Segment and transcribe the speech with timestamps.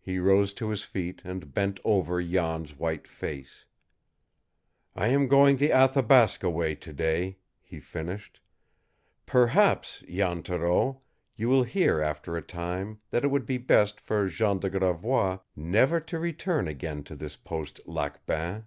[0.00, 3.66] He rose to his feet and bent over Jan's white face.
[4.94, 8.40] "I am going the Athabasca way to day," he finished.
[9.26, 11.02] "Perhaps, Jan Thoreau,
[11.36, 15.40] you will hear after a time that it would be best for Jean de Gravois
[15.54, 18.64] never to return again to this Post Lac Bain.